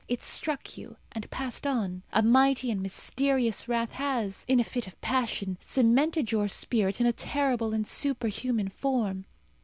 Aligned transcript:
It 0.07 0.23
struck 0.23 0.79
you 0.79 0.97
and 1.11 1.29
passed 1.29 1.67
on. 1.67 2.01
A 2.11 2.23
mighty 2.23 2.71
and 2.71 2.81
mysterious 2.81 3.67
wrath 3.67 3.91
has, 3.91 4.45
in 4.47 4.59
a 4.59 4.63
fit 4.63 4.87
of 4.87 4.99
passion, 4.99 5.59
cemented 5.61 6.31
your 6.31 6.47
spirit 6.47 6.99
in 6.99 7.05
a 7.05 7.13
terrible 7.13 7.71
and 7.71 7.85
superhuman 7.85 8.69
form. 8.69 9.25